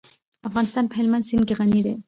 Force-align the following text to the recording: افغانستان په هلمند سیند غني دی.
افغانستان 0.49 0.83
په 0.87 0.95
هلمند 0.99 1.27
سیند 1.29 1.47
غني 1.59 1.79
دی. 1.85 1.93